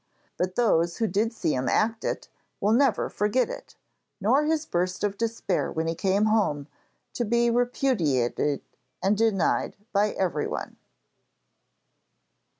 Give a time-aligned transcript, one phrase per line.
[0.35, 2.27] But those who did see him act it
[2.59, 3.75] will never forget it,
[4.19, 6.67] nor his burst of despair when he came home,
[7.13, 8.63] to be repudiated
[9.03, 10.77] and denied by everyone.